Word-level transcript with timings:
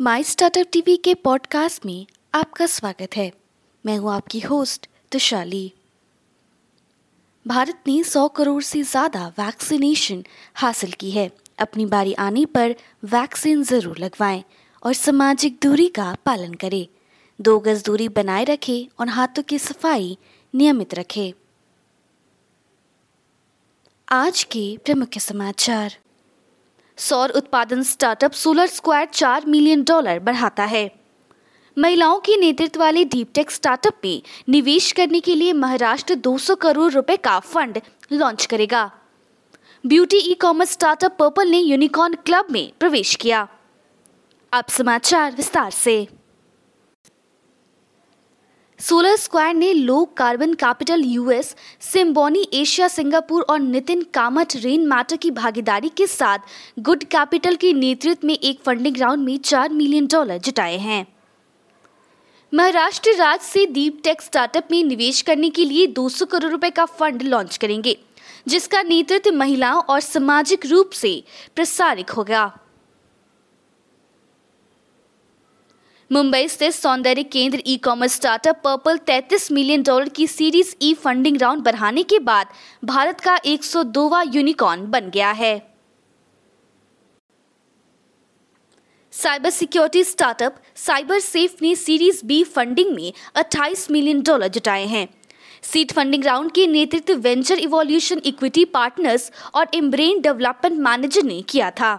My 0.00 0.24
startup 0.24 0.66
TV 0.72 0.96
के 0.96 1.14
podcast 1.14 1.86
में 1.86 2.06
आपका 2.34 2.66
स्वागत 2.66 3.16
है। 3.16 3.32
मैं 3.86 3.98
हूँ 3.98 4.12
आपकी 4.12 4.40
होस्ट 4.40 4.88
तुशाली 5.12 5.72
भारत 7.46 7.82
ने 7.86 8.02
100 8.02 8.28
करोड़ 8.28 8.62
से 8.62 8.82
ज़्यादा 8.82 9.28
वैक्सीनेशन 9.28 10.24
हासिल 10.54 10.92
की 10.92 11.10
है। 11.10 11.30
अपनी 11.58 11.86
बारी 11.86 12.12
आने 12.12 12.44
पर 12.46 12.74
वैक्सीन 13.04 13.62
ज़रूर 13.62 13.98
लगवाएँ 13.98 14.44
और 14.82 14.92
सामाजिक 14.92 15.58
दूरी 15.62 15.88
का 15.88 16.16
पालन 16.26 16.54
करें। 16.54 16.86
दो 17.40 17.58
गज 17.58 17.84
दूरी 17.84 18.08
बनाए 18.08 18.44
रखें 18.44 18.86
और 19.00 19.08
हाथों 19.08 19.42
की 19.42 19.58
सफ़ाई 19.58 20.18
नियमित 20.54 20.94
रखें। 20.94 21.32
आज 24.08 24.42
के 24.42 24.78
प्रमुख 24.84 25.18
समाचार। 25.18 25.96
सौर 26.98 27.30
उत्पादन 27.30 27.82
स्टार्टअप 27.82 28.32
सोलर 28.32 28.66
स्क्वायर 28.66 29.06
चार 29.06 29.46
मिलियन 29.46 29.82
डॉलर 29.82 30.18
बढ़ाता 30.18 30.64
है। 30.64 30.90
महिलाओं 31.78 32.18
के 32.18 32.36
नेतृत्व 32.36 32.80
वाले 32.80 33.04
डीपटेक 33.04 33.50
स्टार्टअप 33.50 34.00
में 34.04 34.22
निवेश 34.48 34.92
करने 34.92 35.20
के 35.20 35.34
लिए 35.34 35.52
महाराष्ट्र 35.52 36.14
200 36.14 36.54
करोड़ 36.54 36.92
रुपए 36.92 37.16
का 37.16 37.38
फंड 37.38 37.80
लॉन्च 38.12 38.46
करेगा। 38.46 38.90
Beauty 39.86 40.16
e 40.16 40.34
commerce 40.34 40.70
startup 40.70 41.16
Purple 41.18 41.48
ने 41.48 41.58
यूनिकॉर्न 41.58 42.14
क्लब 42.26 42.46
में 42.50 42.72
प्रवेश 42.80 43.14
किया। 43.14 43.48
अब 44.52 44.64
समाचार 44.68 45.32
विस्तार 45.32 45.70
से। 45.70 46.08
सोलर 48.78 49.16
स्क्वायर 49.16 49.54
ने 49.54 49.72
low 49.72 50.04
carbon 50.16 50.52
capital 50.54 51.02
US, 51.04 51.54
सिम्बोनी, 51.82 52.46
Asia, 52.54 52.88
Singapore 52.88 53.42
और 53.42 53.60
नितिन 53.60 54.02
कामत 54.14 54.56
रेन 54.56 54.86
मैटर 54.86 55.16
की 55.16 55.30
भागीदारी 55.30 55.88
के 55.88 56.06
साथ 56.06 56.38
गुड 56.78 57.04
कैपिटल 57.04 57.56
के 57.56 57.72
नेतृत्व 57.72 58.26
में 58.26 58.34
एक 58.34 58.60
फंडिंग 58.60 58.96
राउंड 58.96 59.24
में 59.24 59.38
चार 59.38 59.68
मिलियन 59.68 60.06
डॉलर 60.06 60.38
जुटाए 60.38 60.76
हैं। 60.76 61.06
महाराष्ट्र 62.52 63.14
राज्य 63.16 63.44
से 63.44 63.64
दीप 63.66 64.00
टेक 64.04 64.22
स्टार्टअप 64.22 64.68
में 64.70 64.82
निवेश 64.84 65.22
करने 65.22 65.50
के 65.50 65.64
लिए 65.64 65.86
200 65.86 66.26
करोड़ 66.26 66.50
रुपए 66.52 66.70
का 66.70 66.84
फंड 66.84 67.22
लॉन्च 67.22 67.56
करेंगे, 67.56 67.98
जिसका 68.48 68.82
नेतृत्व 68.82 69.32
महिलाओं 69.32 69.82
और 69.82 70.00
सामाजिक 70.00 70.66
रूप 70.66 70.90
से 70.90 71.22
प्रसारित 71.54 72.16
होगा। 72.16 72.46
मुंबई 76.10 76.48
स्थित 76.48 76.72
सौंदर्य 76.72 77.22
केंद्र 77.22 77.62
e 77.66 77.76
commerce 77.76 78.12
startup 78.14 78.60
Purple 78.64 78.98
33 79.06 79.50
million 79.52 79.82
dollar 79.82 80.08
की 80.08 80.26
सीरीज़ 80.26 80.74
ई 80.82 80.92
फंडिंग 80.94 81.40
राउंड 81.40 81.62
बढ़ाने 81.62 82.02
के 82.02 82.18
बाद 82.18 82.48
भारत 82.84 83.20
का 83.20 83.36
102वां 83.46 84.22
यूनिकॉर्न 84.34 84.86
बन 84.86 85.10
गया 85.10 85.30
है। 85.30 85.56
Cyber 89.12 89.50
security 89.50 90.04
startup 90.04 90.62
Cyber 90.76 91.18
Safe 91.18 91.56
ने 91.62 91.74
सीरीज़ 91.76 92.24
बी 92.26 92.42
फंडिंग 92.44 92.94
में 92.94 93.12
28 93.36 93.90
मिलियन 93.90 94.22
डॉलर 94.22 94.48
जुटाए 94.48 94.86
हैं। 94.86 95.08
सीट 95.62 95.92
फंडिंग 95.92 96.24
राउंड 96.24 96.52
के 96.52 96.66
नेतृत्व 96.66 97.14
वेंचर 97.20 97.58
इवोल्यूशन 97.58 98.20
इक्विटी 98.24 98.64
पार्टनर्स 98.64 99.30
और 99.54 99.66
इम्ब्रेन 99.74 100.20
डेवलपमेंट 100.22 100.78
मैनेजर 100.80 101.22
ने 101.24 101.42
किया 101.42 101.70
था। 101.70 101.94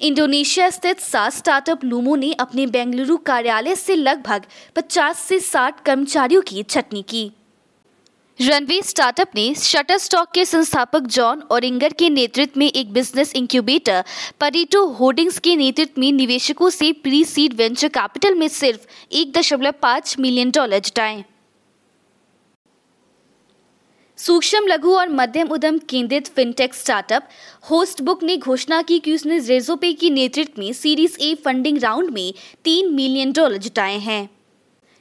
इंडोनेशिया 0.00 0.70
स्थित 0.70 1.00
सात 1.00 1.32
स्टार्टअप 1.32 1.84
लूमो 1.84 2.16
ने 2.16 2.32
अपने 2.32 2.66
बेंगलुरु 2.66 3.16
कार्यालय 3.16 3.74
से 3.74 3.94
लगभग 3.96 4.42
50 4.76 5.14
से 5.18 5.38
60 5.40 5.80
कर्मचारियों 5.86 6.42
की 6.42 6.62
छटनी 6.62 7.02
की। 7.02 7.30
रनवे 8.40 8.80
स्टार्टअप 8.82 9.30
ने 9.34 9.54
शटर 9.54 9.98
स्टॉक 9.98 10.30
के 10.34 10.44
संस्थापक 10.44 11.00
जॉन 11.00 11.42
ओरिंगर 11.50 11.92
के 11.92 12.10
नेतृत्व 12.10 12.60
में 12.60 12.66
एक 12.66 12.92
बिज़नेस 12.92 13.32
इंक्यूबेटर 13.34 14.04
परीटो 14.40 14.84
होर्डिंग्स 14.86 15.38
के 15.38 15.56
नेतृत्व 15.56 16.00
में 16.00 16.12
निवेशकों 16.12 16.70
से 16.70 16.92
प्री 16.92 17.24
सीड 17.24 17.54
वेंचर 17.54 17.88
कैपिटल 17.88 18.34
में 18.34 18.48
सिर्फ़ 18.48 18.86
एक 19.12 19.32
दशमलव 19.32 19.74
पाँच 19.82 20.16
मिलियन 20.18 20.50
डॉलर 20.50 20.78
जुटाए। 20.78 21.24
सूक्ष्म 24.18 24.66
लघु 24.66 24.92
और 24.92 25.08
मध्यम 25.08 25.48
उद्यम 25.48 25.78
केंद्रित 25.78 26.26
फिनटेक 26.26 26.74
स्टार्टअप 26.74 27.28
होस्ट 27.70 28.00
बुक 28.02 28.22
ने 28.22 28.36
घोषणा 28.36 28.80
की 28.82 28.98
कि 28.98 29.14
उसने 29.14 29.38
रेजोपे 29.38 29.92
की 29.92 30.10
नेतृत्व 30.10 30.52
में 30.58 30.72
सीरीज़ 30.72 31.16
ए 31.20 31.34
फंडिंग 31.34 31.78
राउंड 31.78 32.10
में 32.10 32.34
तीन 32.64 32.92
मिलियन 32.94 33.32
डॉलर 33.32 33.56
जुटाए 33.56 33.98
हैं। 33.98 34.28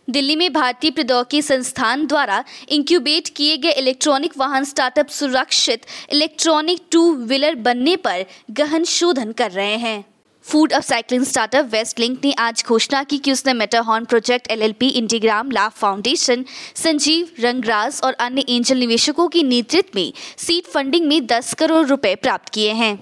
दिल्ली 0.08 0.36
में 0.36 0.54
भारतीय 0.54 0.92
प्रौद्योगिकी 0.92 1.42
संस्थान 1.42 2.06
द्वारा 2.08 2.44
इंक्यूबेट 2.70 3.30
किए 3.30 3.58
गए 3.58 3.72
इलेक्ट्रॉनिक 3.72 4.38
वाहन 4.38 4.64
स्टार्टअप 4.64 5.08
सुरक्षित 5.08 5.86
इलेक्ट्रॉनिक 6.12 6.86
टू 6.92 7.12
व्हीलर 7.16 7.56
बनने 7.56 7.96
पर 7.96 8.26
गहन 8.52 8.84
शोधन 8.84 9.32
कर 9.32 9.52
रहे 9.52 9.76
हैं। 9.78 10.04
Food 10.48 10.74
upcycling 10.74 11.24
startup 11.24 11.66
Waste 11.72 12.00
Link 12.00 12.20
ने 12.26 12.32
आज 12.40 12.64
घोषणा 12.68 13.02
की 13.04 13.18
कि 13.18 13.32
उसने 13.32 13.54
मेटाहॉर्न 13.54 14.06
प्रोजेक्ट 14.06 14.52
एलएलपी 14.52 14.88
इंटीग्राम 14.90 15.50
लाभ 15.52 15.72
फाउंडेशन 15.72 16.46
संजीव 16.76 17.32
रंगराज 17.40 18.00
और 18.04 18.14
अन्य 18.20 18.46
एंजल 18.50 18.78
निवेशकों 18.78 19.28
के 19.28 19.44
नेतृत्व 19.44 20.00
में 20.00 20.14
सीड 20.38 20.72
फंडिंग 20.74 21.08
में 21.08 21.20
10 21.28 21.54
करोड़ 21.54 21.86
रुपए 21.88 22.16
प्राप्त 22.16 22.50
किए 22.50 22.72
हैं। 22.74 22.96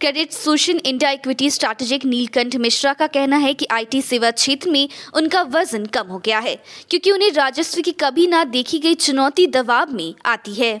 credit 0.00 0.32
सोशन 0.32 0.80
India 0.86 1.10
equity 1.10 1.50
strategic 1.50 2.04
Neelkanth 2.04 2.56
Mishra 2.56 2.92
का 2.92 3.06
कहना 3.08 3.36
है 3.36 3.54
कि 3.54 3.66
आईटी 3.72 4.02
सेवा 4.02 4.30
क्षेत्र 4.32 4.70
में 4.70 4.88
उनका 5.14 5.42
वज़न 5.50 5.86
कम 5.86 6.06
हो 6.06 6.18
गया 6.18 6.38
है, 6.38 6.56
क्योंकि 6.90 7.10
उन्हें 7.10 7.32
राजस्व 7.32 7.80
की 7.80 7.92
कभी 8.00 8.26
ना 8.26 8.44
देखी 8.46 8.78
गई 8.78 8.94
चुनौती 8.96 9.46
दबाव 9.48 9.92
में 9.92 10.14
आती 10.26 10.54
है। 10.54 10.80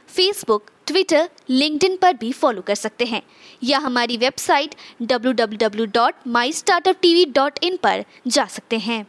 फेसबुक 0.11 0.65
ट्विटर 0.87 1.29
लिंक्डइन 1.49 1.97
पर 1.97 2.13
भी 2.13 2.31
फॉलो 2.31 2.61
कर 2.61 2.75
सकते 2.75 3.05
हैं। 3.05 3.21
या 3.63 3.79
हमारी 3.79 4.17
वेबसाइट 4.17 4.75
www.mystartuptv.in 5.01 7.77
पर 7.77 8.05
जा 8.27 8.45
सकते 8.45 8.77
हैं। 8.77 9.07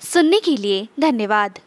सुनने 0.00 0.40
के 0.40 0.56
लिए 0.56 0.88
धन्यवाद। 1.00 1.58